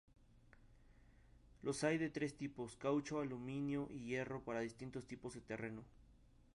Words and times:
Los 1.61 1.83
hay 1.83 1.99
de 1.99 2.09
tres 2.09 2.35
tipos: 2.35 2.75
caucho, 2.75 3.19
aluminio 3.19 3.87
y 3.91 3.99
hierro 4.05 4.43
para 4.43 4.61
distintos 4.61 5.05
tipos 5.05 5.35
de 5.35 5.41
terreno. 5.41 5.83